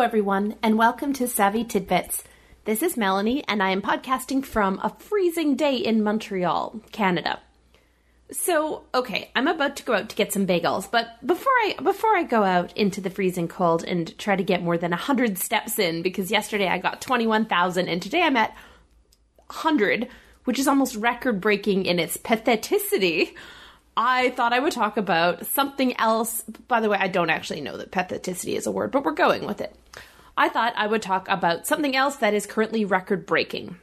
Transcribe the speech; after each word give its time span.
Everyone, 0.00 0.54
and 0.62 0.78
welcome 0.78 1.12
to 1.12 1.28
Savvy 1.28 1.62
Tidbits. 1.62 2.24
This 2.64 2.82
is 2.82 2.96
Melanie, 2.96 3.44
and 3.46 3.62
I 3.62 3.68
am 3.68 3.82
podcasting 3.82 4.42
from 4.42 4.80
a 4.82 4.96
freezing 4.98 5.56
day 5.56 5.76
in 5.76 6.02
Montreal, 6.02 6.80
Canada. 6.90 7.38
So, 8.32 8.84
okay, 8.94 9.30
I'm 9.36 9.46
about 9.46 9.76
to 9.76 9.82
go 9.82 9.92
out 9.92 10.08
to 10.08 10.16
get 10.16 10.32
some 10.32 10.46
bagels, 10.46 10.90
but 10.90 11.24
before 11.26 11.52
I 11.52 11.76
before 11.82 12.16
I 12.16 12.22
go 12.22 12.44
out 12.44 12.74
into 12.78 13.02
the 13.02 13.10
freezing 13.10 13.46
cold 13.46 13.84
and 13.84 14.16
try 14.18 14.36
to 14.36 14.42
get 14.42 14.62
more 14.62 14.78
than 14.78 14.92
100 14.92 15.36
steps 15.36 15.78
in 15.78 16.00
because 16.00 16.30
yesterday 16.30 16.68
I 16.68 16.78
got 16.78 17.02
21,000 17.02 17.86
and 17.86 18.00
today 18.00 18.22
I'm 18.22 18.38
at 18.38 18.56
100, 19.48 20.08
which 20.44 20.58
is 20.58 20.66
almost 20.66 20.96
record-breaking 20.96 21.84
in 21.84 21.98
its 21.98 22.16
patheticity. 22.16 23.34
I 23.98 24.30
thought 24.30 24.54
I 24.54 24.60
would 24.60 24.72
talk 24.72 24.96
about 24.96 25.44
something 25.44 25.94
else. 26.00 26.40
By 26.68 26.80
the 26.80 26.88
way, 26.88 26.96
I 26.98 27.08
don't 27.08 27.28
actually 27.28 27.60
know 27.60 27.76
that 27.76 27.92
patheticity 27.92 28.56
is 28.56 28.66
a 28.66 28.72
word, 28.72 28.92
but 28.92 29.04
we're 29.04 29.12
going 29.12 29.44
with 29.44 29.60
it. 29.60 29.76
I 30.40 30.48
thought 30.48 30.72
I 30.74 30.86
would 30.86 31.02
talk 31.02 31.28
about 31.28 31.66
something 31.66 31.94
else 31.94 32.16
that 32.16 32.32
is 32.32 32.46
currently 32.46 32.86
record 32.86 33.26
breaking. 33.26 33.76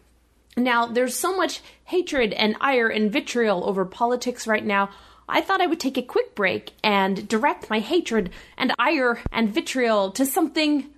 Now, 0.57 0.87
there's 0.87 1.13
so 1.13 1.37
much 1.37 1.61
hatred 1.83 2.33
and 2.33 2.55
ire 2.59 2.87
and 2.87 3.11
vitriol 3.11 3.69
over 3.69 3.85
politics 3.85 4.47
right 4.47 4.65
now. 4.65 4.89
I 5.29 5.41
thought 5.41 5.61
I 5.61 5.67
would 5.67 5.79
take 5.79 5.99
a 5.99 6.01
quick 6.01 6.33
break 6.33 6.71
and 6.83 7.27
direct 7.27 7.69
my 7.69 7.77
hatred 7.77 8.31
and 8.57 8.73
ire 8.79 9.21
and 9.31 9.53
vitriol 9.53 10.09
to 10.13 10.25
something 10.25 10.89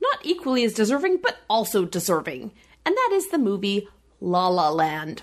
not 0.00 0.20
equally 0.22 0.62
as 0.62 0.72
deserving, 0.72 1.16
but 1.16 1.38
also 1.50 1.84
deserving. 1.84 2.52
And 2.86 2.94
that 2.94 3.10
is 3.12 3.30
the 3.30 3.38
movie 3.38 3.88
La 4.20 4.46
La 4.46 4.70
Land. 4.70 5.22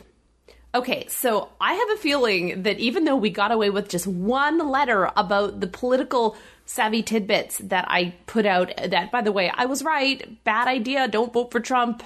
Okay, 0.76 1.08
so 1.08 1.50
I 1.62 1.74
have 1.76 1.90
a 1.92 2.02
feeling 2.02 2.64
that 2.64 2.80
even 2.80 3.06
though 3.06 3.16
we 3.16 3.30
got 3.30 3.54
away 3.54 3.70
with 3.70 3.88
just 3.88 4.06
one 4.06 4.70
letter 4.70 5.10
about 5.16 5.62
the 5.62 5.68
political 5.68 6.36
savvy 6.70 7.02
tidbits 7.02 7.58
that 7.58 7.84
I 7.88 8.14
put 8.28 8.46
out, 8.46 8.72
that 8.78 9.12
by 9.12 9.22
the 9.22 9.32
way, 9.32 9.52
I 9.52 9.66
was 9.66 9.84
right, 9.84 10.44
bad 10.44 10.68
idea, 10.68 11.08
don't 11.08 11.34
vote 11.34 11.52
for 11.52 11.60
Trump. 11.60 12.04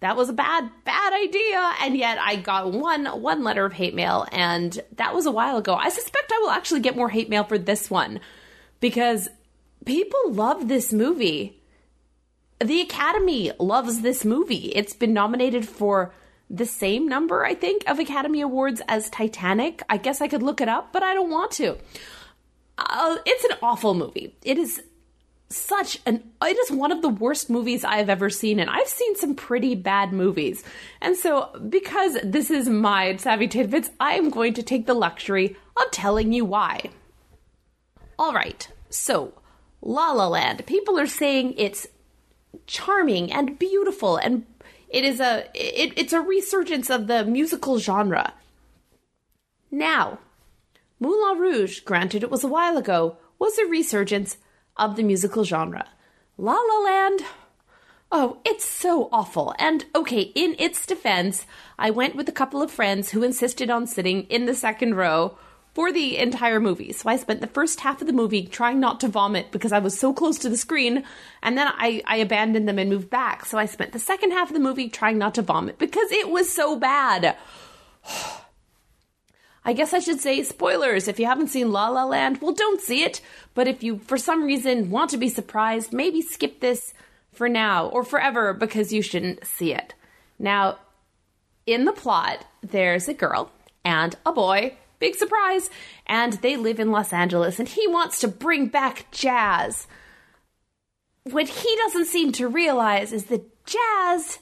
That 0.00 0.18
was 0.18 0.28
a 0.28 0.34
bad, 0.34 0.70
bad 0.84 1.14
idea. 1.14 1.72
And 1.80 1.96
yet 1.96 2.18
I 2.20 2.36
got 2.36 2.72
one 2.72 3.06
one 3.06 3.42
letter 3.42 3.64
of 3.64 3.72
hate 3.72 3.94
mail, 3.94 4.26
and 4.30 4.78
that 4.96 5.14
was 5.14 5.24
a 5.24 5.30
while 5.30 5.56
ago. 5.56 5.74
I 5.74 5.88
suspect 5.88 6.30
I 6.30 6.40
will 6.40 6.50
actually 6.50 6.80
get 6.80 6.94
more 6.94 7.08
hate 7.08 7.30
mail 7.30 7.44
for 7.44 7.56
this 7.56 7.90
one 7.90 8.20
because 8.80 9.30
people 9.86 10.30
love 10.30 10.68
this 10.68 10.92
movie. 10.92 11.62
The 12.62 12.82
Academy 12.82 13.52
loves 13.58 14.02
this 14.02 14.26
movie. 14.26 14.72
It's 14.74 14.92
been 14.92 15.14
nominated 15.14 15.66
for 15.66 16.12
the 16.50 16.66
same 16.66 17.08
number, 17.08 17.46
I 17.46 17.54
think, 17.54 17.82
of 17.86 17.98
Academy 17.98 18.42
Awards 18.42 18.82
as 18.88 19.08
Titanic. 19.08 19.82
I 19.88 19.96
guess 19.96 20.20
I 20.20 20.28
could 20.28 20.42
look 20.42 20.60
it 20.60 20.68
up, 20.68 20.92
but 20.92 21.02
I 21.02 21.14
don't 21.14 21.30
want 21.30 21.52
to. 21.52 21.78
Uh, 22.78 23.16
it's 23.24 23.44
an 23.44 23.56
awful 23.62 23.94
movie. 23.94 24.34
It 24.42 24.58
is 24.58 24.82
such 25.48 26.00
an 26.06 26.24
it 26.42 26.58
is 26.58 26.72
one 26.72 26.90
of 26.90 27.02
the 27.02 27.08
worst 27.08 27.48
movies 27.48 27.84
I 27.84 27.98
have 27.98 28.10
ever 28.10 28.28
seen 28.28 28.58
and 28.58 28.68
I've 28.68 28.88
seen 28.88 29.14
some 29.16 29.34
pretty 29.34 29.74
bad 29.74 30.12
movies. 30.12 30.64
And 31.00 31.16
so 31.16 31.50
because 31.68 32.18
this 32.24 32.50
is 32.50 32.68
my 32.68 33.16
savvy 33.16 33.48
tidbits, 33.48 33.90
I 34.00 34.14
am 34.14 34.30
going 34.30 34.54
to 34.54 34.62
take 34.62 34.86
the 34.86 34.94
luxury 34.94 35.56
of 35.76 35.90
telling 35.92 36.32
you 36.32 36.44
why. 36.44 36.90
All 38.18 38.32
right. 38.32 38.68
So, 38.90 39.34
La 39.82 40.12
La 40.12 40.26
Land. 40.26 40.66
People 40.66 40.98
are 40.98 41.06
saying 41.06 41.54
it's 41.56 41.86
charming 42.66 43.32
and 43.32 43.58
beautiful 43.58 44.16
and 44.16 44.46
it 44.88 45.04
is 45.04 45.20
a 45.20 45.48
it, 45.54 45.92
it's 45.96 46.12
a 46.12 46.20
resurgence 46.20 46.90
of 46.90 47.06
the 47.06 47.24
musical 47.24 47.78
genre. 47.78 48.32
Now, 49.70 50.18
Moulin 50.98 51.38
Rouge, 51.38 51.80
granted 51.80 52.22
it 52.22 52.30
was 52.30 52.42
a 52.42 52.48
while 52.48 52.78
ago, 52.78 53.18
was 53.38 53.58
a 53.58 53.66
resurgence 53.66 54.38
of 54.76 54.96
the 54.96 55.02
musical 55.02 55.44
genre. 55.44 55.86
La 56.38 56.54
La 56.54 56.78
Land, 56.78 57.22
oh, 58.10 58.38
it's 58.44 58.64
so 58.64 59.08
awful. 59.12 59.54
And 59.58 59.84
okay, 59.94 60.32
in 60.34 60.56
its 60.58 60.86
defense, 60.86 61.46
I 61.78 61.90
went 61.90 62.16
with 62.16 62.28
a 62.28 62.32
couple 62.32 62.62
of 62.62 62.70
friends 62.70 63.10
who 63.10 63.22
insisted 63.22 63.68
on 63.68 63.86
sitting 63.86 64.22
in 64.24 64.46
the 64.46 64.54
second 64.54 64.94
row 64.94 65.36
for 65.74 65.92
the 65.92 66.16
entire 66.16 66.60
movie. 66.60 66.92
So 66.92 67.10
I 67.10 67.16
spent 67.16 67.42
the 67.42 67.46
first 67.46 67.80
half 67.80 68.00
of 68.00 68.06
the 68.06 68.12
movie 68.14 68.46
trying 68.46 68.80
not 68.80 68.98
to 69.00 69.08
vomit 69.08 69.52
because 69.52 69.72
I 69.72 69.78
was 69.78 69.98
so 69.98 70.14
close 70.14 70.38
to 70.38 70.48
the 70.48 70.56
screen, 70.56 71.04
and 71.42 71.58
then 71.58 71.68
I, 71.68 72.02
I 72.06 72.16
abandoned 72.16 72.66
them 72.66 72.78
and 72.78 72.88
moved 72.88 73.10
back. 73.10 73.44
So 73.44 73.58
I 73.58 73.66
spent 73.66 73.92
the 73.92 73.98
second 73.98 74.30
half 74.30 74.48
of 74.48 74.54
the 74.54 74.60
movie 74.60 74.88
trying 74.88 75.18
not 75.18 75.34
to 75.34 75.42
vomit 75.42 75.78
because 75.78 76.10
it 76.10 76.30
was 76.30 76.50
so 76.50 76.76
bad. 76.76 77.36
I 79.66 79.74
guess 79.74 79.92
I 79.92 79.98
should 79.98 80.20
say 80.20 80.42
spoilers. 80.42 81.08
If 81.08 81.20
you 81.20 81.26
haven't 81.26 81.48
seen 81.48 81.72
La 81.72 81.88
La 81.88 82.04
Land, 82.04 82.40
well, 82.40 82.54
don't 82.54 82.80
see 82.80 83.02
it. 83.02 83.20
But 83.52 83.68
if 83.68 83.82
you, 83.82 83.98
for 83.98 84.16
some 84.16 84.44
reason, 84.44 84.90
want 84.90 85.10
to 85.10 85.18
be 85.18 85.28
surprised, 85.28 85.92
maybe 85.92 86.22
skip 86.22 86.60
this 86.60 86.94
for 87.32 87.48
now 87.48 87.88
or 87.88 88.04
forever 88.04 88.54
because 88.54 88.92
you 88.92 89.02
shouldn't 89.02 89.44
see 89.44 89.74
it. 89.74 89.92
Now, 90.38 90.78
in 91.66 91.84
the 91.84 91.92
plot, 91.92 92.46
there's 92.62 93.08
a 93.08 93.14
girl 93.14 93.50
and 93.84 94.16
a 94.24 94.32
boy 94.32 94.78
Big 94.98 95.14
surprise. 95.14 95.70
And 96.06 96.34
they 96.34 96.56
live 96.56 96.80
in 96.80 96.90
Los 96.90 97.12
Angeles, 97.12 97.58
and 97.58 97.68
he 97.68 97.86
wants 97.86 98.20
to 98.20 98.28
bring 98.28 98.66
back 98.68 99.10
jazz. 99.10 99.86
What 101.24 101.48
he 101.48 101.76
doesn't 101.76 102.06
seem 102.06 102.32
to 102.32 102.48
realize 102.48 103.12
is 103.12 103.24
that 103.26 103.66
jazz 103.66 104.38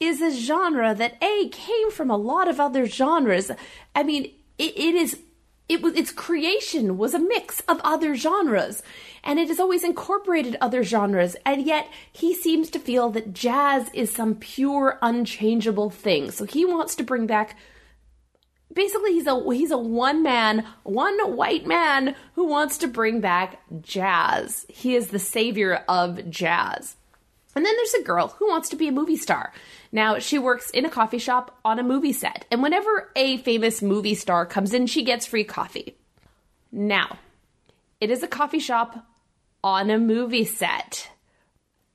is 0.00 0.20
a 0.20 0.30
genre 0.30 0.94
that 0.94 1.22
A 1.22 1.48
came 1.50 1.90
from 1.90 2.10
a 2.10 2.16
lot 2.16 2.48
of 2.48 2.58
other 2.58 2.86
genres. 2.86 3.50
I 3.94 4.02
mean, 4.02 4.32
it, 4.58 4.76
it 4.76 4.94
is 4.94 5.20
it 5.68 5.82
was 5.82 5.94
its 5.94 6.12
creation 6.12 6.96
was 6.96 7.14
a 7.14 7.18
mix 7.18 7.60
of 7.60 7.80
other 7.82 8.14
genres 8.14 8.82
and 9.24 9.38
it 9.38 9.48
has 9.48 9.58
always 9.58 9.82
incorporated 9.82 10.56
other 10.60 10.82
genres 10.82 11.36
and 11.44 11.66
yet 11.66 11.88
he 12.12 12.34
seems 12.34 12.70
to 12.70 12.78
feel 12.78 13.10
that 13.10 13.32
jazz 13.32 13.90
is 13.92 14.12
some 14.12 14.34
pure 14.34 14.98
unchangeable 15.02 15.90
thing 15.90 16.30
so 16.30 16.44
he 16.44 16.64
wants 16.64 16.94
to 16.94 17.02
bring 17.02 17.26
back 17.26 17.56
basically 18.76 19.14
he's 19.14 19.26
a 19.26 19.42
he's 19.52 19.70
a 19.72 19.78
one 19.78 20.22
man, 20.22 20.64
one 20.84 21.18
white 21.36 21.66
man 21.66 22.14
who 22.34 22.46
wants 22.46 22.78
to 22.78 22.86
bring 22.86 23.20
back 23.20 23.60
jazz. 23.80 24.66
He 24.68 24.94
is 24.94 25.08
the 25.08 25.18
savior 25.18 25.84
of 25.88 26.30
jazz. 26.30 26.95
And 27.56 27.64
then 27.64 27.74
there's 27.74 27.94
a 27.94 28.02
girl 28.02 28.28
who 28.28 28.48
wants 28.48 28.68
to 28.68 28.76
be 28.76 28.86
a 28.86 28.92
movie 28.92 29.16
star. 29.16 29.52
Now, 29.90 30.18
she 30.18 30.38
works 30.38 30.68
in 30.70 30.84
a 30.84 30.90
coffee 30.90 31.18
shop 31.18 31.58
on 31.64 31.78
a 31.78 31.82
movie 31.82 32.12
set, 32.12 32.44
and 32.50 32.62
whenever 32.62 33.10
a 33.16 33.38
famous 33.38 33.80
movie 33.80 34.14
star 34.14 34.44
comes 34.44 34.74
in, 34.74 34.86
she 34.86 35.02
gets 35.02 35.24
free 35.24 35.44
coffee. 35.44 35.96
Now, 36.70 37.16
it 37.98 38.10
is 38.10 38.22
a 38.22 38.28
coffee 38.28 38.58
shop 38.58 39.06
on 39.64 39.88
a 39.88 39.98
movie 39.98 40.44
set. 40.44 41.08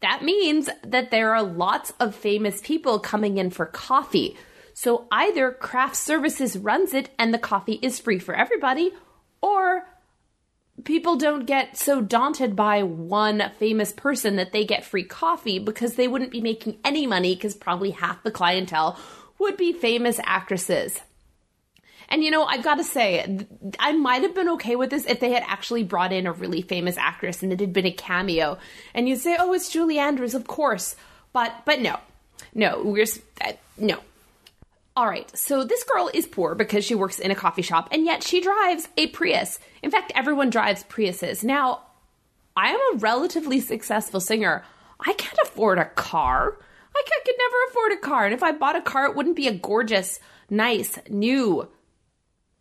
That 0.01 0.23
means 0.23 0.67
that 0.83 1.11
there 1.11 1.35
are 1.35 1.43
lots 1.43 1.93
of 1.99 2.15
famous 2.15 2.59
people 2.61 2.97
coming 2.97 3.37
in 3.37 3.51
for 3.51 3.67
coffee. 3.67 4.35
So 4.73 5.05
either 5.11 5.51
craft 5.51 5.95
services 5.95 6.57
runs 6.57 6.95
it 6.95 7.11
and 7.19 7.31
the 7.31 7.37
coffee 7.37 7.77
is 7.83 7.99
free 7.99 8.17
for 8.17 8.33
everybody, 8.33 8.91
or 9.41 9.85
people 10.83 11.15
don't 11.15 11.45
get 11.45 11.77
so 11.77 12.01
daunted 12.01 12.55
by 12.55 12.83
one 12.83 13.51
famous 13.59 13.91
person 13.91 14.35
that 14.37 14.51
they 14.51 14.65
get 14.65 14.85
free 14.85 15.03
coffee 15.03 15.59
because 15.59 15.95
they 15.95 16.07
wouldn't 16.07 16.31
be 16.31 16.41
making 16.41 16.77
any 16.83 17.05
money 17.05 17.35
because 17.35 17.55
probably 17.55 17.91
half 17.91 18.23
the 18.23 18.31
clientele 18.31 18.97
would 19.39 19.57
be 19.57 19.73
famous 19.73 20.19
actresses. 20.23 20.99
And 22.09 22.23
you 22.23 22.29
know, 22.29 22.43
I've 22.43 22.63
got 22.63 22.75
to 22.75 22.83
say, 22.83 23.47
I 23.79 23.93
might 23.93 24.23
have 24.23 24.35
been 24.35 24.49
okay 24.49 24.75
with 24.75 24.89
this 24.89 25.05
if 25.05 25.21
they 25.21 25.31
had 25.31 25.43
actually 25.47 25.83
brought 25.83 26.11
in 26.11 26.27
a 26.27 26.33
really 26.33 26.61
famous 26.61 26.97
actress 26.97 27.41
and 27.41 27.53
it 27.53 27.61
had 27.61 27.71
been 27.71 27.85
a 27.85 27.91
cameo. 27.91 28.57
And 28.93 29.07
you'd 29.07 29.19
say, 29.19 29.37
"Oh, 29.39 29.53
it's 29.53 29.69
Julie 29.69 29.97
Andrews, 29.97 30.35
of 30.35 30.45
course." 30.45 30.97
But 31.31 31.53
but 31.63 31.79
no, 31.79 31.97
no, 32.53 32.81
we're 32.83 33.05
uh, 33.39 33.53
no. 33.77 33.99
All 34.95 35.07
right, 35.07 35.35
so 35.37 35.63
this 35.63 35.83
girl 35.85 36.09
is 36.13 36.27
poor 36.27 36.53
because 36.53 36.83
she 36.83 36.95
works 36.95 37.19
in 37.19 37.31
a 37.31 37.35
coffee 37.35 37.61
shop 37.61 37.87
and 37.91 38.05
yet 38.05 38.23
she 38.23 38.41
drives 38.41 38.89
a 38.97 39.07
Prius. 39.07 39.57
In 39.81 39.89
fact, 39.89 40.11
everyone 40.15 40.49
drives 40.49 40.83
Priuses. 40.83 41.43
Now, 41.43 41.83
I 42.57 42.69
am 42.69 42.79
a 42.93 42.97
relatively 42.97 43.61
successful 43.61 44.19
singer. 44.19 44.65
I 44.99 45.13
can't 45.13 45.37
afford 45.43 45.79
a 45.79 45.85
car. 45.85 46.57
I 46.93 47.03
could 47.25 47.35
never 47.37 47.55
afford 47.69 47.91
a 47.93 47.97
car. 47.97 48.25
And 48.25 48.33
if 48.33 48.43
I 48.43 48.51
bought 48.51 48.75
a 48.75 48.81
car, 48.81 49.05
it 49.05 49.15
wouldn't 49.15 49.35
be 49.35 49.47
a 49.47 49.53
gorgeous, 49.53 50.19
nice, 50.49 50.99
new 51.09 51.67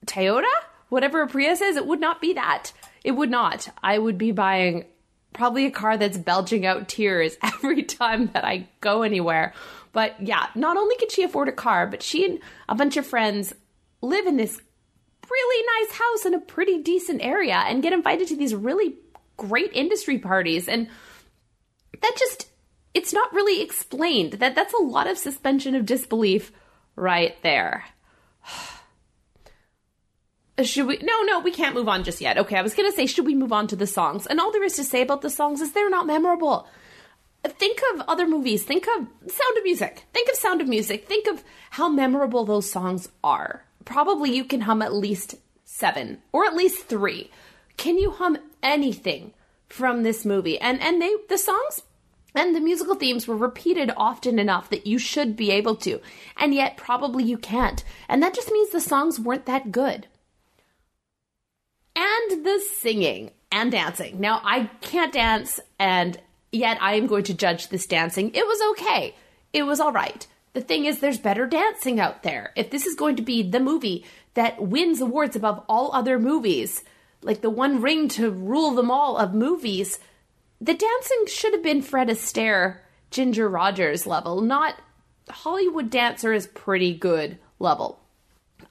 Toyota? 0.07 0.45
Whatever 0.89 1.23
a 1.23 1.27
Prius 1.27 1.61
is, 1.61 1.77
it 1.77 1.87
would 1.87 2.01
not 2.01 2.21
be 2.21 2.35
that. 2.35 2.73
It 3.05 3.13
would 3.13 3.31
not. 3.31 3.69
I 3.83 3.99
would 3.99 4.19
be 4.19 4.33
buying 4.33 4.87
probably 5.33 5.67
a 5.67 5.71
car 5.71 5.97
that's 5.97 6.19
belching 6.19 6.67
out 6.67 6.89
tears 6.89 7.37
every 7.43 7.83
time 7.83 8.29
that 8.29 8.45
I 8.45 8.69
go 8.81 9.03
anywhere 9.03 9.55
but 9.93 10.21
yeah, 10.21 10.47
not 10.55 10.77
only 10.77 10.97
could 10.97 11.11
she 11.11 11.23
afford 11.23 11.49
a 11.49 11.53
car, 11.53 11.87
but 11.87 12.03
she 12.03 12.25
and 12.25 12.41
a 12.69 12.75
bunch 12.75 12.97
of 12.97 13.07
friends 13.07 13.53
live 14.03 14.27
in 14.27 14.37
this 14.37 14.61
really 15.31 15.67
nice 15.81 15.97
house 15.99 16.27
in 16.27 16.35
a 16.35 16.41
pretty 16.41 16.83
decent 16.83 17.23
area 17.23 17.57
and 17.67 17.83
get 17.83 17.93
invited 17.93 18.29
to 18.29 18.37
these 18.37 18.55
really 18.55 18.97
great 19.37 19.73
industry 19.73 20.19
parties. 20.19 20.69
And 20.69 20.89
that 22.01 22.17
just, 22.19 22.49
it's 22.95 23.13
not 23.13 23.33
really 23.33 23.63
explained. 23.63 24.35
That 24.35 24.55
That's 24.55 24.75
a 24.75 24.83
lot 24.83 25.07
of 25.07 25.19
suspension 25.19 25.75
of 25.75 25.87
disbelief 25.87 26.53
right 26.97 27.41
there. 27.43 27.85
should 30.63 30.87
we 30.87 30.99
no 30.99 31.23
no 31.23 31.41
we 31.41 31.51
can't 31.51 31.75
move 31.75 31.89
on 31.89 32.05
just 32.05 32.21
yet 32.21 32.37
okay 32.37 32.57
i 32.57 32.61
was 32.61 32.75
gonna 32.75 32.93
say 32.93 33.07
should 33.07 33.25
we 33.25 33.35
move 33.35 33.51
on 33.51 33.67
to 33.67 33.77
the 33.77 33.87
songs 33.87 34.27
and 34.27 34.39
all 34.39 34.53
there 34.53 34.63
is 34.63 34.77
to 34.77 34.85
say 34.85 35.01
about 35.01 35.23
the 35.23 35.31
songs 35.31 35.63
is 35.63 35.73
they're 35.73 35.89
not 35.89 36.07
memorable 36.07 36.69
think 37.49 37.81
of 37.95 38.03
other 38.03 38.27
movies. 38.27 38.65
Think 38.65 38.87
of 38.87 39.07
Sound 39.31 39.59
of 39.59 39.65
Music. 39.65 40.05
Think 40.13 40.29
of 40.29 40.37
Sound 40.37 40.61
of 40.61 40.69
Music. 40.69 41.07
Think 41.07 41.27
of 41.27 41.43
how 41.71 41.89
memorable 41.89 42.45
those 42.45 42.71
songs 42.71 43.09
are. 43.25 43.65
Probably 43.85 44.35
you 44.35 44.45
can 44.45 44.63
hum 44.63 44.83
at 44.83 44.95
least 44.95 45.37
seven 45.65 46.19
or 46.33 46.45
at 46.45 46.55
least 46.55 46.87
three. 46.87 47.31
Can 47.77 47.99
you 47.99 48.11
hum 48.11 48.37
anything 48.63 49.33
from 49.69 50.03
this 50.03 50.25
movie? 50.25 50.59
And 50.59 50.81
and 50.81 51.01
they 51.01 51.15
the 51.29 51.39
songs 51.39 51.83
and 52.35 52.55
the 52.55 52.61
musical 52.61 52.95
themes 52.95 53.27
were 53.27 53.37
repeated 53.37 53.91
often 53.97 54.39
enough 54.39 54.71
that 54.71 54.87
you 54.87 54.99
should 54.99 55.37
be 55.37 55.51
able 55.51 55.77
to, 55.77 56.01
and 56.37 56.55
yet 56.55 56.77
probably 56.77 57.25
you 57.25 57.39
can't. 57.39 57.83
And 58.09 58.23
that 58.23 58.35
just 58.35 58.53
means 58.53 58.71
the 58.71 58.81
songs 58.81 59.19
weren't 59.19 59.47
that 59.47 59.73
good. 59.73 60.07
And 61.97 62.45
the 62.45 62.61
singing 62.79 63.33
and 63.51 63.73
dancing. 63.73 64.21
Now, 64.21 64.41
I 64.45 64.71
can't 64.81 65.13
dance, 65.13 65.59
and 65.79 66.21
yet 66.53 66.79
I 66.81 66.95
am 66.95 67.07
going 67.07 67.25
to 67.25 67.35
judge 67.35 67.69
this 67.69 67.87
dancing. 67.87 68.31
It 68.35 68.47
was 68.47 68.61
okay, 68.73 69.15
it 69.53 69.65
was 69.65 69.81
all 69.81 69.93
right. 69.93 70.27
The 70.53 70.61
thing 70.61 70.85
is, 70.85 70.99
there's 70.99 71.19
better 71.19 71.47
dancing 71.47 72.01
out 72.01 72.25
there. 72.25 72.53
If 72.57 72.71
this 72.71 72.85
is 72.85 72.97
going 72.97 73.17
to 73.17 73.23
be 73.23 73.43
the 73.43 73.61
movie 73.61 74.05
that 74.35 74.61
wins 74.61 75.01
awards 75.01 75.37
above 75.37 75.65
all 75.69 75.93
other 75.93 76.19
movies, 76.19 76.83
like 77.23 77.41
the 77.41 77.51
one 77.51 77.81
ring 77.81 78.09
to 78.09 78.31
rule 78.31 78.73
them 78.73 78.91
all 78.91 79.17
of 79.17 79.33
movies, 79.33 80.01
the 80.61 80.75
dancing 80.75 81.25
should 81.29 81.53
have 81.53 81.63
been 81.63 81.83
Fred 81.83 82.09
Astaire, 82.09 82.79
Ginger 83.11 83.49
Rogers 83.49 84.07
level, 84.07 84.41
not 84.41 84.75
Hollywood 85.29 85.91
dancer 85.91 86.33
is 86.33 86.47
pretty 86.49 86.95
good 86.95 87.39
level. 87.59 88.01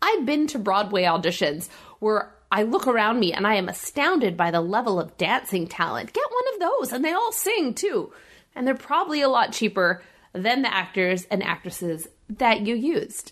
I've 0.02 0.26
been 0.26 0.48
to 0.48 0.60
Broadway 0.60 1.04
auditions 1.04 1.70
where 2.00 2.34
I 2.52 2.64
look 2.64 2.88
around 2.88 3.20
me 3.20 3.32
and 3.34 3.46
I 3.46 3.56
am 3.56 3.70
astounded 3.70 4.36
by 4.36 4.52
the 4.52 4.62
level 4.62 5.00
of 5.00 5.18
dancing 5.18 5.68
talent. 5.68 6.14
Get 6.14 6.29
those, 6.60 6.92
and 6.92 7.04
they 7.04 7.14
all 7.14 7.32
sing 7.32 7.74
too. 7.74 8.12
And 8.56 8.68
they're 8.68 8.76
probably 8.76 9.22
a 9.22 9.30
lot 9.30 9.54
cheaper 9.54 10.04
than 10.34 10.62
the 10.62 10.74
actors 10.74 11.26
and 11.26 11.44
actresses 11.44 12.08
that 12.30 12.62
you 12.62 12.76
used. 12.76 13.32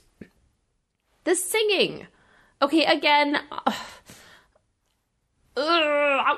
The 1.24 1.36
singing. 1.36 2.08
Okay, 2.62 2.86
again, 2.86 3.40
uh, 3.52 3.72
uh, 5.56 6.36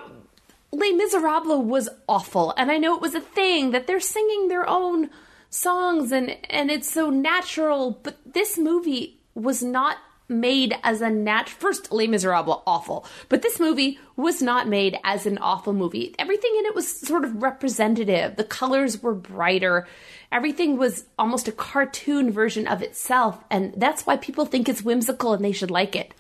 Les 0.72 0.92
Miserables 0.92 1.66
was 1.66 1.90
awful, 2.08 2.54
and 2.58 2.72
I 2.72 2.78
know 2.78 2.96
it 2.96 3.02
was 3.02 3.16
a 3.16 3.22
thing 3.22 3.72
that 3.72 3.88
they're 3.88 4.00
singing 4.00 4.48
their 4.48 4.68
own 4.68 5.10
songs 5.50 6.12
and 6.12 6.38
and 6.50 6.70
it's 6.70 6.92
so 6.92 7.10
natural, 7.10 8.00
but 8.04 8.18
this 8.26 8.58
movie 8.58 9.20
was 9.34 9.64
not 9.64 9.98
made 10.30 10.76
as 10.84 11.02
a 11.02 11.10
nat 11.10 11.50
first 11.50 11.92
Les 11.92 12.08
Miserables 12.08 12.62
awful, 12.66 13.06
but 13.28 13.42
this 13.42 13.60
movie 13.60 14.00
was 14.16 14.42
not 14.42 14.68
made 14.68 14.98
as 15.04 15.26
an 15.26 15.38
awful 15.40 15.74
movie. 15.74 16.16
Everything 16.20 16.56
in 16.60 16.66
it 16.66 16.76
was 16.76 16.88
sort 16.88 17.26
of 17.26 17.42
representative. 17.42 18.36
The 18.36 18.44
colors 18.44 19.02
were 19.02 19.16
brighter. 19.16 19.88
Everything 20.32 20.78
was 20.78 21.06
almost 21.18 21.48
a 21.48 21.52
cartoon 21.52 22.32
version 22.32 22.68
of 22.68 22.84
itself, 22.84 23.44
and 23.50 23.74
that's 23.76 24.06
why 24.06 24.18
people 24.18 24.46
think 24.46 24.70
it's 24.70 24.84
whimsical 24.84 25.34
and 25.34 25.44
they 25.44 25.52
should 25.52 25.72
like 25.72 25.96
it. 25.96 26.14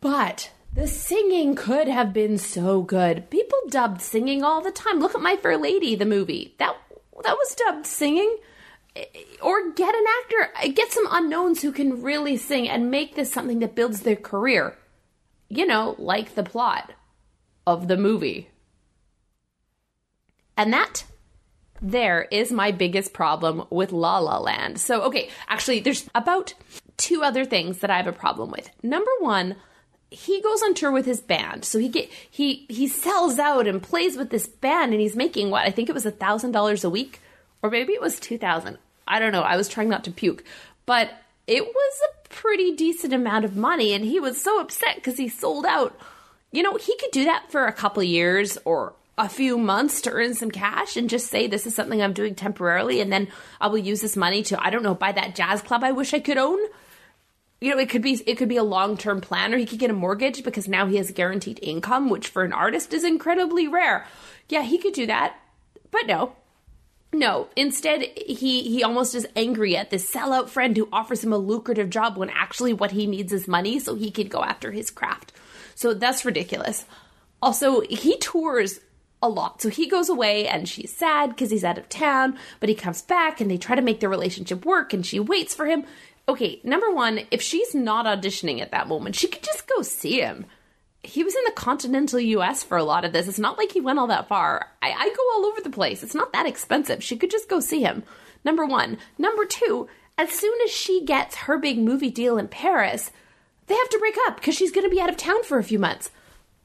But 0.00 0.50
the 0.74 0.88
singing 0.88 1.54
could 1.54 1.86
have 1.86 2.12
been 2.12 2.36
so 2.36 2.82
good. 2.82 3.30
People 3.30 3.58
dubbed 3.68 4.02
singing 4.02 4.42
all 4.42 4.60
the 4.60 4.72
time. 4.72 4.98
Look 4.98 5.14
at 5.14 5.20
My 5.20 5.36
Fair 5.36 5.56
Lady, 5.56 5.94
the 5.94 6.04
movie. 6.04 6.54
That 6.58 6.76
that 7.22 7.36
was 7.36 7.54
dubbed 7.54 7.86
singing. 7.86 8.36
Or 9.42 9.70
get 9.72 9.94
an 9.94 10.04
actor, 10.20 10.72
get 10.72 10.92
some 10.92 11.08
unknowns 11.10 11.62
who 11.62 11.72
can 11.72 12.02
really 12.02 12.36
sing 12.36 12.68
and 12.68 12.90
make 12.90 13.14
this 13.14 13.32
something 13.32 13.58
that 13.58 13.74
builds 13.74 14.00
their 14.00 14.16
career. 14.16 14.76
You 15.48 15.66
know, 15.66 15.96
like 15.98 16.34
the 16.34 16.44
plot 16.44 16.92
of 17.66 17.88
the 17.88 17.96
movie. 17.96 18.50
And 20.56 20.72
that 20.72 21.04
there 21.82 22.22
is 22.30 22.52
my 22.52 22.70
biggest 22.70 23.12
problem 23.12 23.64
with 23.70 23.92
La 23.92 24.18
La 24.18 24.38
Land. 24.38 24.80
So, 24.80 25.02
okay, 25.02 25.28
actually, 25.48 25.80
there's 25.80 26.08
about 26.14 26.54
two 26.96 27.22
other 27.22 27.44
things 27.44 27.78
that 27.78 27.90
I 27.90 27.96
have 27.96 28.06
a 28.06 28.12
problem 28.12 28.50
with. 28.50 28.70
Number 28.82 29.10
one, 29.18 29.56
he 30.10 30.40
goes 30.40 30.62
on 30.62 30.74
tour 30.74 30.92
with 30.92 31.06
his 31.06 31.20
band. 31.20 31.64
So 31.64 31.78
he 31.78 31.88
get 31.88 32.10
he 32.30 32.66
he 32.68 32.86
sells 32.86 33.38
out 33.38 33.66
and 33.66 33.82
plays 33.82 34.16
with 34.16 34.30
this 34.30 34.46
band 34.46 34.92
and 34.92 35.00
he's 35.00 35.16
making 35.16 35.50
what 35.50 35.66
I 35.66 35.70
think 35.70 35.88
it 35.88 35.94
was 35.94 36.06
a 36.06 36.10
thousand 36.10 36.52
dollars 36.52 36.84
a 36.84 36.90
week. 36.90 37.20
Or 37.62 37.70
maybe 37.70 37.92
it 37.92 38.00
was 38.00 38.20
two 38.20 38.38
thousand. 38.38 38.78
I 39.06 39.18
don't 39.18 39.32
know. 39.32 39.42
I 39.42 39.56
was 39.56 39.68
trying 39.68 39.88
not 39.88 40.04
to 40.04 40.10
puke. 40.10 40.44
But 40.86 41.10
it 41.46 41.64
was 41.64 42.00
a 42.02 42.28
pretty 42.28 42.74
decent 42.74 43.12
amount 43.12 43.44
of 43.44 43.56
money 43.56 43.92
and 43.92 44.04
he 44.04 44.20
was 44.20 44.40
so 44.40 44.60
upset 44.60 44.96
because 44.96 45.16
he 45.16 45.28
sold 45.28 45.66
out. 45.66 45.98
You 46.52 46.62
know, 46.62 46.76
he 46.76 46.96
could 46.96 47.10
do 47.10 47.24
that 47.24 47.50
for 47.50 47.66
a 47.66 47.72
couple 47.72 48.02
years 48.02 48.58
or 48.64 48.94
a 49.16 49.28
few 49.28 49.58
months 49.58 50.00
to 50.02 50.10
earn 50.10 50.34
some 50.34 50.50
cash 50.50 50.96
and 50.96 51.08
just 51.08 51.28
say 51.28 51.46
this 51.46 51.66
is 51.66 51.74
something 51.74 52.02
I'm 52.02 52.12
doing 52.12 52.34
temporarily 52.34 53.00
and 53.00 53.12
then 53.12 53.28
I 53.60 53.68
will 53.68 53.78
use 53.78 54.00
this 54.00 54.16
money 54.16 54.42
to 54.44 54.60
I 54.60 54.70
don't 54.70 54.82
know 54.82 54.94
buy 54.94 55.12
that 55.12 55.36
jazz 55.36 55.62
club 55.62 55.84
I 55.84 55.92
wish 55.92 56.12
I 56.12 56.18
could 56.18 56.38
own 56.38 56.58
you 57.64 57.70
know, 57.70 57.78
it 57.78 57.88
could 57.88 58.02
be 58.02 58.22
it 58.26 58.36
could 58.36 58.50
be 58.50 58.58
a 58.58 58.62
long 58.62 58.98
term 58.98 59.22
plan, 59.22 59.54
or 59.54 59.56
he 59.56 59.64
could 59.64 59.78
get 59.78 59.88
a 59.88 59.94
mortgage 59.94 60.44
because 60.44 60.68
now 60.68 60.86
he 60.86 60.96
has 60.96 61.10
guaranteed 61.12 61.58
income, 61.62 62.10
which 62.10 62.28
for 62.28 62.44
an 62.44 62.52
artist 62.52 62.92
is 62.92 63.04
incredibly 63.04 63.66
rare. 63.68 64.06
Yeah, 64.50 64.60
he 64.62 64.76
could 64.76 64.92
do 64.92 65.06
that, 65.06 65.38
but 65.90 66.06
no, 66.06 66.36
no. 67.14 67.48
Instead, 67.56 68.02
he 68.16 68.62
he 68.62 68.82
almost 68.82 69.14
is 69.14 69.26
angry 69.36 69.76
at 69.76 69.90
this 69.90 70.10
sellout 70.10 70.48
friend 70.48 70.76
who 70.76 70.88
offers 70.92 71.24
him 71.24 71.32
a 71.32 71.38
lucrative 71.38 71.90
job 71.90 72.16
when 72.16 72.30
actually 72.30 72.72
what 72.72 72.92
he 72.92 73.06
needs 73.06 73.32
is 73.32 73.48
money, 73.48 73.78
so 73.78 73.94
he 73.94 74.10
can 74.10 74.28
go 74.28 74.42
after 74.42 74.70
his 74.70 74.90
craft. 74.90 75.32
So 75.74 75.94
that's 75.94 76.24
ridiculous. 76.24 76.84
Also, 77.42 77.80
he 77.82 78.16
tours 78.18 78.80
a 79.22 79.28
lot. 79.28 79.62
So 79.62 79.70
he 79.70 79.88
goes 79.88 80.08
away 80.08 80.46
and 80.46 80.68
she's 80.68 80.94
sad 80.94 81.30
because 81.30 81.50
he's 81.50 81.64
out 81.64 81.78
of 81.78 81.88
town, 81.88 82.38
but 82.60 82.68
he 82.68 82.74
comes 82.74 83.02
back 83.02 83.40
and 83.40 83.50
they 83.50 83.56
try 83.56 83.74
to 83.74 83.82
make 83.82 84.00
their 84.00 84.08
relationship 84.10 84.64
work 84.66 84.92
and 84.92 85.04
she 85.04 85.18
waits 85.18 85.54
for 85.54 85.66
him 85.66 85.84
okay, 86.28 86.60
number 86.64 86.90
one, 86.90 87.20
if 87.30 87.42
she's 87.42 87.74
not 87.74 88.06
auditioning 88.06 88.60
at 88.60 88.70
that 88.70 88.88
moment, 88.88 89.16
she 89.16 89.28
could 89.28 89.42
just 89.42 89.66
go 89.66 89.82
see 89.82 90.20
him. 90.20 90.46
He 91.06 91.24
was 91.24 91.34
in 91.34 91.44
the 91.44 91.52
continental 91.52 92.20
US 92.20 92.62
for 92.62 92.76
a 92.76 92.84
lot 92.84 93.04
of 93.04 93.12
this. 93.12 93.28
It's 93.28 93.38
not 93.38 93.58
like 93.58 93.72
he 93.72 93.80
went 93.80 93.98
all 93.98 94.06
that 94.08 94.28
far. 94.28 94.70
I, 94.82 94.92
I 94.92 95.08
go 95.08 95.22
all 95.34 95.46
over 95.46 95.60
the 95.60 95.70
place. 95.70 96.02
It's 96.02 96.14
not 96.14 96.32
that 96.32 96.46
expensive. 96.46 97.02
She 97.02 97.16
could 97.16 97.30
just 97.30 97.48
go 97.48 97.60
see 97.60 97.82
him. 97.82 98.02
Number 98.44 98.66
one. 98.66 98.98
Number 99.18 99.44
two, 99.44 99.88
as 100.18 100.30
soon 100.30 100.58
as 100.62 100.70
she 100.70 101.04
gets 101.04 101.36
her 101.36 101.58
big 101.58 101.78
movie 101.78 102.10
deal 102.10 102.38
in 102.38 102.48
Paris, 102.48 103.10
they 103.66 103.74
have 103.74 103.88
to 103.90 103.98
break 103.98 104.16
up 104.26 104.36
because 104.36 104.54
she's 104.54 104.72
going 104.72 104.84
to 104.88 104.94
be 104.94 105.00
out 105.00 105.10
of 105.10 105.16
town 105.16 105.42
for 105.44 105.58
a 105.58 105.64
few 105.64 105.78
months 105.78 106.10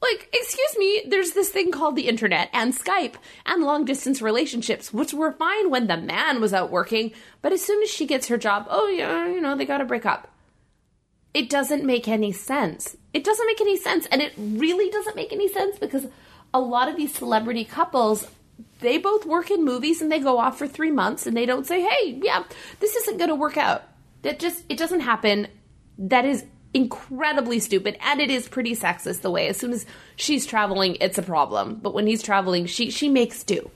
like, 0.02 0.28
excuse 0.32 0.76
me, 0.78 1.02
there's 1.08 1.32
this 1.32 1.50
thing 1.50 1.70
called 1.70 1.94
the 1.94 2.08
internet 2.08 2.48
and 2.52 2.76
Skype 2.76 3.14
and 3.44 3.62
long 3.62 3.84
distance 3.84 4.22
relationships, 4.22 4.92
which 4.92 5.12
were 5.12 5.32
fine 5.32 5.70
when 5.70 5.86
the 5.86 5.96
man 5.96 6.40
was 6.40 6.54
out 6.54 6.70
working, 6.70 7.12
but 7.42 7.52
as 7.52 7.62
soon 7.62 7.82
as 7.82 7.90
she 7.90 8.06
gets 8.06 8.28
her 8.28 8.38
job, 8.38 8.66
oh, 8.70 8.88
yeah, 8.88 9.26
you 9.26 9.40
know, 9.40 9.56
they 9.56 9.66
gotta 9.66 9.84
break 9.84 10.06
up. 10.06 10.30
It 11.32 11.48
doesn't 11.48 11.84
make 11.84 12.08
any 12.08 12.32
sense. 12.32 12.96
It 13.12 13.24
doesn't 13.24 13.46
make 13.46 13.60
any 13.60 13.76
sense. 13.76 14.06
And 14.06 14.20
it 14.20 14.32
really 14.36 14.90
doesn't 14.90 15.16
make 15.16 15.32
any 15.32 15.48
sense 15.48 15.78
because 15.78 16.06
a 16.52 16.60
lot 16.60 16.88
of 16.88 16.96
these 16.96 17.14
celebrity 17.14 17.64
couples, 17.64 18.26
they 18.80 18.98
both 18.98 19.26
work 19.26 19.50
in 19.50 19.64
movies 19.64 20.02
and 20.02 20.10
they 20.10 20.18
go 20.18 20.38
off 20.38 20.58
for 20.58 20.66
three 20.66 20.90
months 20.90 21.26
and 21.26 21.36
they 21.36 21.46
don't 21.46 21.66
say, 21.66 21.80
hey, 21.82 22.20
yeah, 22.22 22.44
this 22.80 22.96
isn't 22.96 23.18
gonna 23.18 23.34
work 23.34 23.56
out. 23.56 23.84
That 24.22 24.38
just, 24.38 24.64
it 24.68 24.76
doesn't 24.76 25.00
happen. 25.00 25.48
That 25.98 26.24
is 26.24 26.44
incredibly 26.72 27.58
stupid 27.58 27.96
and 28.00 28.20
it 28.20 28.30
is 28.30 28.48
pretty 28.48 28.76
sexist 28.76 29.22
the 29.22 29.30
way 29.30 29.48
as 29.48 29.56
soon 29.56 29.72
as 29.72 29.84
she's 30.14 30.46
traveling 30.46 30.96
it's 31.00 31.18
a 31.18 31.22
problem 31.22 31.74
but 31.82 31.92
when 31.92 32.06
he's 32.06 32.22
traveling 32.22 32.64
she 32.64 32.90
she 32.92 33.08
makes 33.08 33.42
do 33.42 33.68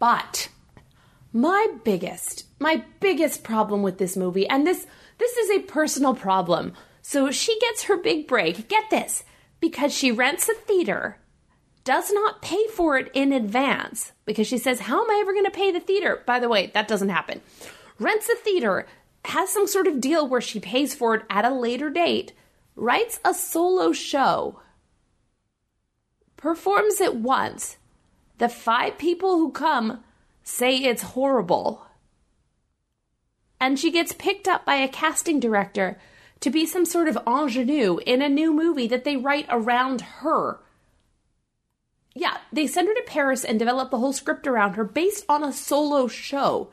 but 0.00 0.48
my 1.32 1.68
biggest 1.84 2.46
my 2.58 2.82
biggest 2.98 3.44
problem 3.44 3.80
with 3.80 3.98
this 3.98 4.16
movie 4.16 4.46
and 4.48 4.66
this 4.66 4.88
this 5.22 5.36
is 5.36 5.50
a 5.50 5.60
personal 5.60 6.14
problem. 6.14 6.72
So 7.00 7.30
she 7.30 7.56
gets 7.60 7.84
her 7.84 7.96
big 7.96 8.26
break. 8.26 8.68
Get 8.68 8.90
this. 8.90 9.22
Because 9.60 9.94
she 9.94 10.10
rents 10.10 10.48
a 10.48 10.54
theater 10.54 11.18
does 11.84 12.12
not 12.12 12.42
pay 12.42 12.66
for 12.68 12.96
it 12.96 13.08
in 13.14 13.32
advance. 13.32 14.12
Because 14.24 14.48
she 14.48 14.58
says 14.58 14.80
how 14.80 15.02
am 15.02 15.10
i 15.10 15.20
ever 15.20 15.32
going 15.32 15.44
to 15.44 15.50
pay 15.52 15.70
the 15.70 15.78
theater? 15.78 16.22
By 16.26 16.40
the 16.40 16.48
way 16.48 16.72
that 16.74 16.88
doesn't 16.88 17.08
happen. 17.08 17.40
Rents 18.00 18.28
a 18.28 18.34
theater 18.34 18.86
has 19.24 19.50
some 19.50 19.68
sort 19.68 19.86
of 19.86 20.00
deal 20.00 20.26
where 20.26 20.40
she 20.40 20.58
pays 20.58 20.92
for 20.92 21.14
it 21.14 21.22
at 21.30 21.44
a 21.44 21.54
later 21.54 21.88
date, 21.88 22.32
writes 22.74 23.20
a 23.24 23.32
solo 23.32 23.92
show, 23.92 24.60
performs 26.36 27.00
it 27.00 27.14
once. 27.14 27.76
The 28.38 28.48
five 28.48 28.98
people 28.98 29.36
who 29.36 29.52
come 29.52 30.02
say 30.42 30.78
it's 30.78 31.02
horrible. 31.02 31.86
And 33.62 33.78
she 33.78 33.92
gets 33.92 34.12
picked 34.12 34.48
up 34.48 34.64
by 34.64 34.74
a 34.74 34.88
casting 34.88 35.38
director 35.38 35.96
to 36.40 36.50
be 36.50 36.66
some 36.66 36.84
sort 36.84 37.06
of 37.06 37.16
ingenue 37.28 38.00
in 38.04 38.20
a 38.20 38.28
new 38.28 38.52
movie 38.52 38.88
that 38.88 39.04
they 39.04 39.16
write 39.16 39.46
around 39.48 40.00
her. 40.00 40.58
Yeah, 42.12 42.38
they 42.52 42.66
send 42.66 42.88
her 42.88 42.94
to 42.94 43.04
Paris 43.06 43.44
and 43.44 43.60
develop 43.60 43.92
the 43.92 43.98
whole 43.98 44.12
script 44.12 44.48
around 44.48 44.74
her 44.74 44.82
based 44.82 45.24
on 45.28 45.44
a 45.44 45.52
solo 45.52 46.08
show. 46.08 46.72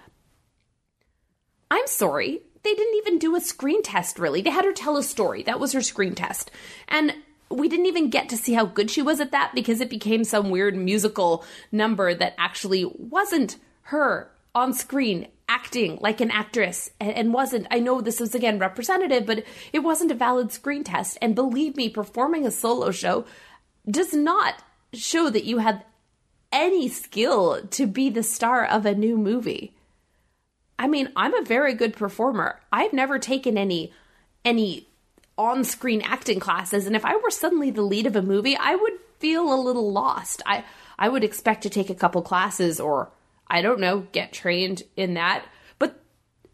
I'm 1.69 1.86
sorry. 1.86 2.41
They 2.63 2.74
didn't 2.74 2.98
even 2.98 3.19
do 3.19 3.36
a 3.36 3.39
screen 3.39 3.84
test, 3.84 4.17
really. 4.17 4.41
They 4.41 4.50
had 4.50 4.65
her 4.65 4.74
tell 4.74 4.98
a 4.98 5.03
story. 5.03 5.43
That 5.43 5.60
was 5.60 5.74
her 5.74 5.84
screen 5.84 6.15
test. 6.15 6.50
And 6.88 7.13
we 7.51 7.69
didn't 7.69 7.86
even 7.86 8.10
get 8.10 8.29
to 8.29 8.38
see 8.38 8.53
how 8.53 8.65
good 8.65 8.89
she 8.89 9.03
was 9.03 9.19
at 9.19 9.31
that 9.31 9.51
because 9.53 9.79
it 9.79 9.91
became 9.91 10.24
some 10.24 10.50
weird 10.50 10.75
musical 10.75 11.46
number 11.72 12.15
that 12.15 12.34
actually 12.39 12.86
wasn't 12.86 13.58
her 13.84 14.31
on 14.55 14.74
screen 14.74 15.27
acting 15.50 15.98
like 16.00 16.22
an 16.22 16.32
actress 16.32 16.91
and 17.01 17.34
wasn't. 17.34 17.68
I 17.72 17.79
know 17.79 18.00
this 18.00 18.20
was 18.20 18.36
again 18.36 18.60
representative 18.60 19.25
but 19.25 19.44
it 19.74 19.79
wasn't 19.79 20.12
a 20.12 20.15
valid 20.15 20.53
screen 20.53 20.84
test. 20.86 21.18
And 21.22 21.36
believe 21.36 21.75
me 21.75 21.89
performing 21.89 22.46
a 22.46 22.51
solo 22.51 22.91
show 22.91 23.25
does 23.89 24.13
not 24.13 24.63
show 24.94 25.29
that 25.29 25.44
you 25.44 25.58
have 25.58 25.84
any 26.51 26.88
skill 26.88 27.62
to 27.72 27.88
be 27.88 28.10
the 28.10 28.24
star 28.24 28.65
of 28.65 28.86
a 28.86 28.96
new 28.96 29.18
movie. 29.18 29.74
I 30.77 30.88
mean 30.88 31.12
i'm 31.15 31.34
a 31.34 31.44
very 31.44 31.74
good 31.74 31.96
performer. 31.96 32.62
I've 32.72 32.94
never 32.94 33.20
taken 33.20 33.58
any 33.58 33.91
any 34.46 34.88
on-screen 35.38 36.01
acting 36.01 36.39
classes. 36.39 36.86
And 36.86 36.96
if 36.96 37.03
i 37.03 37.15
were 37.15 37.32
suddenly 37.32 37.72
the 37.72 37.82
lead 37.82 38.06
of 38.06 38.15
a 38.15 38.22
movie 38.22 38.56
i 38.56 38.75
would 38.75 38.94
feel 39.18 39.51
a 39.51 39.60
little 39.60 39.91
lost. 39.91 40.44
I 40.46 40.63
i 41.00 41.10
would 41.10 41.24
expect 41.24 41.63
to 41.63 41.70
take 41.72 41.89
a 41.89 41.96
couple 41.96 42.22
classes 42.22 42.79
or 42.79 43.10
I 43.50 43.62
don't 43.62 43.79
know, 43.79 44.08
get 44.12 44.34
trained 44.34 44.84
in 44.96 45.15
that. 45.15 45.46
But 45.77 46.01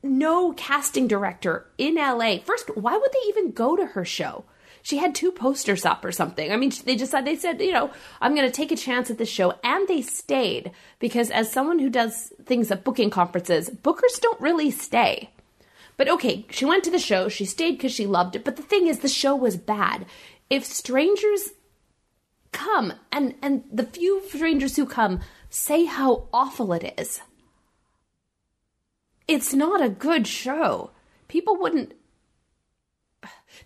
no 0.03 0.53
casting 0.53 1.07
director 1.07 1.65
in 1.77 1.95
LA. 1.95 2.39
First, 2.39 2.75
why 2.75 2.97
would 2.97 3.11
they 3.11 3.29
even 3.29 3.51
go 3.51 3.75
to 3.75 3.85
her 3.85 4.05
show? 4.05 4.45
She 4.81 4.97
had 4.97 5.15
two 5.15 5.31
posters 5.31 5.83
up 5.83 6.05
or 6.05 6.11
something. 6.11 6.51
I 6.51 6.57
mean, 6.57 6.71
they 6.85 6.95
just 6.95 7.11
said, 7.11 7.25
they 7.25 7.35
said, 7.35 7.59
you 7.59 7.71
know, 7.71 7.89
I'm 8.21 8.35
going 8.35 8.47
to 8.47 8.55
take 8.55 8.71
a 8.71 8.75
chance 8.75 9.09
at 9.09 9.17
this 9.17 9.29
show. 9.29 9.55
And 9.63 9.87
they 9.87 10.03
stayed 10.03 10.71
because 10.99 11.31
as 11.31 11.51
someone 11.51 11.79
who 11.79 11.89
does 11.89 12.31
things 12.45 12.69
at 12.69 12.83
booking 12.83 13.09
conferences, 13.09 13.67
bookers 13.69 14.21
don't 14.21 14.39
really 14.39 14.69
stay. 14.69 15.31
But 15.97 16.09
okay, 16.09 16.45
she 16.51 16.65
went 16.65 16.83
to 16.83 16.91
the 16.91 16.99
show. 16.99 17.29
She 17.29 17.45
stayed 17.45 17.77
because 17.77 17.93
she 17.93 18.05
loved 18.05 18.35
it. 18.35 18.43
But 18.45 18.57
the 18.57 18.61
thing 18.61 18.85
is, 18.85 18.99
the 18.99 19.07
show 19.07 19.35
was 19.35 19.57
bad. 19.57 20.05
If 20.51 20.65
strangers 20.65 21.49
come 22.51 22.93
and 23.11 23.35
and 23.41 23.63
the 23.71 23.85
few 23.85 24.21
strangers 24.29 24.75
who 24.75 24.85
come 24.85 25.19
say 25.49 25.85
how 25.85 26.27
awful 26.33 26.73
it 26.73 26.93
is. 26.97 27.21
It's 29.27 29.53
not 29.53 29.83
a 29.83 29.89
good 29.89 30.27
show. 30.27 30.91
People 31.27 31.57
wouldn't 31.57 31.93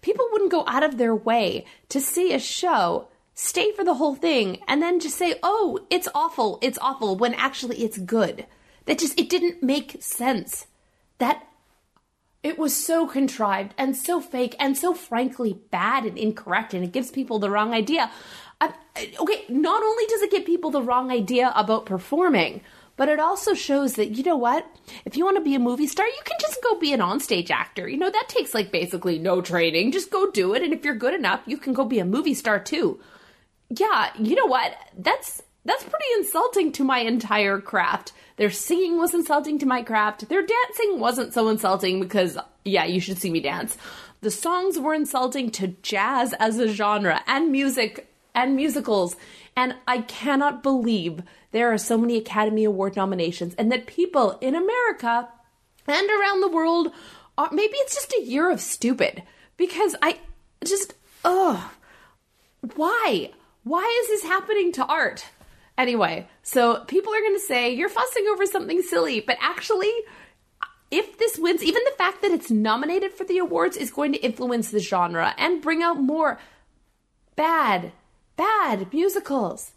people 0.01 0.25
wouldn't 0.31 0.51
go 0.51 0.63
out 0.67 0.83
of 0.83 0.97
their 0.97 1.15
way 1.15 1.65
to 1.89 1.99
see 1.99 2.33
a 2.33 2.39
show, 2.39 3.07
stay 3.33 3.71
for 3.71 3.83
the 3.83 3.95
whole 3.95 4.15
thing 4.15 4.59
and 4.67 4.81
then 4.81 4.99
just 4.99 5.17
say, 5.17 5.35
"Oh, 5.43 5.79
it's 5.89 6.07
awful. 6.15 6.59
It's 6.61 6.79
awful" 6.79 7.15
when 7.15 7.33
actually 7.33 7.83
it's 7.83 7.97
good. 7.97 8.45
That 8.85 8.99
just 8.99 9.19
it 9.19 9.29
didn't 9.29 9.61
make 9.61 10.01
sense. 10.01 10.67
That 11.17 11.45
it 12.41 12.57
was 12.57 12.75
so 12.75 13.05
contrived 13.05 13.73
and 13.77 13.95
so 13.95 14.21
fake 14.21 14.55
and 14.59 14.77
so 14.77 14.93
frankly 14.93 15.59
bad 15.71 16.05
and 16.05 16.17
incorrect 16.17 16.73
and 16.73 16.83
it 16.83 16.93
gives 16.93 17.11
people 17.11 17.37
the 17.37 17.49
wrong 17.49 17.73
idea 17.73 18.09
okay, 18.61 19.45
not 19.49 19.83
only 19.83 20.05
does 20.07 20.21
it 20.21 20.31
give 20.31 20.45
people 20.45 20.71
the 20.71 20.81
wrong 20.81 21.11
idea 21.11 21.51
about 21.55 21.85
performing, 21.85 22.61
but 22.97 23.07
it 23.07 23.19
also 23.19 23.53
shows 23.53 23.93
that, 23.93 24.17
you 24.17 24.23
know 24.23 24.35
what? 24.35 24.67
If 25.05 25.15
you 25.15 25.23
want 25.23 25.37
to 25.37 25.43
be 25.43 25.55
a 25.55 25.59
movie 25.59 25.87
star, 25.87 26.05
you 26.05 26.21
can 26.25 26.37
just 26.41 26.61
go 26.61 26.77
be 26.77 26.91
an 26.91 26.99
onstage 26.99 27.49
actor. 27.49 27.87
You 27.87 27.97
know, 27.97 28.09
that 28.09 28.27
takes 28.27 28.53
like 28.53 28.73
basically 28.73 29.17
no 29.17 29.41
training. 29.41 29.93
Just 29.93 30.11
go 30.11 30.29
do 30.29 30.53
it. 30.53 30.63
And 30.63 30.73
if 30.73 30.83
you're 30.83 30.95
good 30.95 31.13
enough, 31.13 31.41
you 31.45 31.57
can 31.57 31.71
go 31.71 31.85
be 31.85 31.99
a 31.99 32.05
movie 32.05 32.33
star 32.33 32.59
too. 32.59 32.99
Yeah, 33.69 34.09
you 34.19 34.35
know 34.35 34.47
what? 34.47 34.75
That's 34.97 35.41
that's 35.63 35.83
pretty 35.83 36.05
insulting 36.17 36.71
to 36.73 36.83
my 36.83 36.99
entire 36.99 37.61
craft. 37.61 38.11
Their 38.37 38.49
singing 38.49 38.97
was 38.97 39.13
insulting 39.13 39.59
to 39.59 39.65
my 39.65 39.81
craft. 39.81 40.27
Their 40.27 40.41
dancing 40.41 40.99
wasn't 40.99 41.33
so 41.33 41.47
insulting 41.49 41.99
because, 41.99 42.37
yeah, 42.65 42.85
you 42.85 42.99
should 42.99 43.17
see 43.17 43.29
me 43.29 43.39
dance. 43.39 43.77
The 44.21 44.31
songs 44.31 44.77
were 44.79 44.93
insulting 44.93 45.51
to 45.51 45.67
jazz 45.83 46.33
as 46.33 46.57
a 46.59 46.67
genre 46.67 47.21
and 47.27 47.51
music 47.51 48.09
and 48.39 48.55
musicals. 48.55 49.15
And 49.55 49.75
I 49.87 49.99
cannot 50.01 50.63
believe 50.63 51.23
there 51.51 51.71
are 51.73 51.77
so 51.77 51.97
many 51.97 52.17
Academy 52.17 52.63
Award 52.63 52.95
nominations 52.95 53.55
and 53.55 53.71
that 53.71 53.87
people 53.87 54.37
in 54.41 54.55
America 54.55 55.29
and 55.87 56.09
around 56.09 56.41
the 56.41 56.49
world 56.49 56.91
are, 57.37 57.49
maybe 57.51 57.73
it's 57.77 57.95
just 57.95 58.13
a 58.13 58.23
year 58.23 58.49
of 58.49 58.61
stupid 58.61 59.23
because 59.57 59.95
I 60.01 60.19
just, 60.63 60.93
ugh, 61.25 61.59
why? 62.75 63.31
Why 63.63 64.01
is 64.03 64.07
this 64.07 64.23
happening 64.23 64.71
to 64.73 64.85
art? 64.85 65.25
Anyway, 65.77 66.27
so 66.43 66.83
people 66.85 67.13
are 67.13 67.21
going 67.21 67.35
to 67.35 67.39
say 67.39 67.73
you're 67.73 67.89
fussing 67.89 68.25
over 68.31 68.45
something 68.45 68.81
silly, 68.81 69.21
but 69.21 69.37
actually, 69.41 69.91
if 70.91 71.17
this 71.17 71.37
wins, 71.37 71.63
even 71.63 71.81
the 71.85 71.97
fact 71.97 72.21
that 72.21 72.31
it's 72.31 72.51
nominated 72.51 73.13
for 73.13 73.23
the 73.23 73.37
awards 73.37 73.77
is 73.77 73.91
going 73.91 74.11
to 74.11 74.19
influence 74.19 74.71
the 74.71 74.79
genre 74.79 75.33
and 75.37 75.61
bring 75.61 75.81
out 75.81 75.99
more 76.01 76.39
bad, 77.35 77.93
bad 78.39 78.93
musicals 78.93 79.73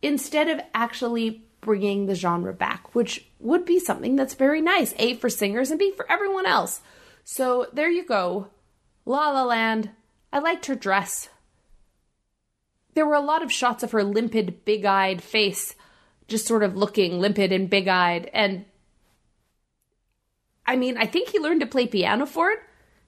instead 0.00 0.48
of 0.48 0.58
actually 0.72 1.44
bringing 1.60 2.06
the 2.06 2.14
genre 2.14 2.54
back, 2.54 2.94
which 2.94 3.26
would 3.38 3.66
be 3.66 3.78
something 3.78 4.16
that's 4.16 4.32
very 4.32 4.62
nice. 4.62 4.94
A, 4.98 5.14
for 5.16 5.28
singers, 5.28 5.70
and 5.70 5.78
B, 5.78 5.92
for 5.94 6.10
everyone 6.10 6.46
else. 6.46 6.80
So 7.24 7.66
there 7.74 7.90
you 7.90 8.02
go. 8.02 8.46
La 9.04 9.28
La 9.30 9.44
Land. 9.44 9.90
I 10.32 10.38
liked 10.38 10.64
her 10.64 10.74
dress. 10.74 11.28
There 12.94 13.04
were 13.04 13.14
a 13.14 13.20
lot 13.20 13.42
of 13.42 13.52
shots 13.52 13.82
of 13.82 13.92
her 13.92 14.02
limpid, 14.02 14.64
big 14.64 14.86
eyed 14.86 15.22
face, 15.22 15.74
just 16.26 16.46
sort 16.46 16.62
of 16.62 16.78
looking 16.78 17.20
limpid 17.20 17.52
and 17.52 17.68
big 17.68 17.86
eyed. 17.86 18.30
And 18.32 18.64
I 20.64 20.76
mean, 20.76 20.96
I 20.96 21.04
think 21.04 21.28
he 21.28 21.38
learned 21.38 21.60
to 21.60 21.66
play 21.66 21.86
piano 21.86 22.24
for 22.24 22.50
it. 22.50 22.60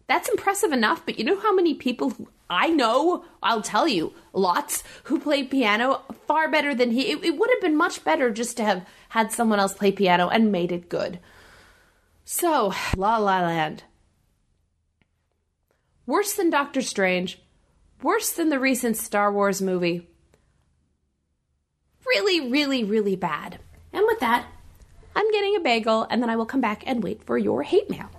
That's 0.07 0.29
impressive 0.29 0.73
enough, 0.73 1.07
but 1.07 1.19
you 1.19 1.25
know 1.25 1.41
how 1.41 1.55
many 1.55 1.73
people 1.73 2.11
who 2.11 2.29
I 2.53 2.69
know, 2.69 3.25
I'll 3.43 3.63
tell 3.63 3.89
you, 3.89 4.13
lots 4.35 4.85
who 5.05 5.19
play 5.19 5.43
piano 5.43 6.03
far 6.27 6.51
better 6.51 6.75
than 6.75 6.91
he. 6.91 7.11
It, 7.11 7.25
it 7.25 7.39
would 7.39 7.49
have 7.49 7.63
been 7.63 7.79
much 7.79 8.05
better 8.05 8.31
just 8.31 8.59
to 8.59 8.65
have 8.65 8.87
had 9.09 9.33
someone 9.33 9.59
else 9.59 9.73
play 9.73 9.91
piano 9.91 10.29
and 10.29 10.53
made 10.53 10.71
it 10.71 10.91
good. 10.91 11.19
So, 12.27 12.75
La 12.95 13.17
La 13.17 13.41
Land. 13.41 13.85
Worse 16.05 16.35
than 16.35 16.51
Doctor 16.51 16.83
Strange. 16.83 17.41
Worse 18.03 18.31
than 18.31 18.51
the 18.51 18.61
recent 18.61 18.99
Star 18.99 19.33
Wars 19.33 19.63
movie. 19.63 20.07
Really, 22.07 22.51
really, 22.51 22.85
really 22.85 23.17
bad. 23.17 23.61
And 23.95 24.05
with 24.07 24.21
that, 24.21 24.47
I'm 25.17 25.31
getting 25.33 25.57
a 25.57 25.61
bagel 25.61 26.07
and 26.11 26.23
then 26.23 26.29
I 26.29 26.37
will 26.37 26.45
come 26.45 26.61
back 26.61 26.83
and 26.87 27.03
wait 27.03 27.25
for 27.25 27.39
your 27.39 27.63
hate 27.63 27.89
mail. 27.89 28.11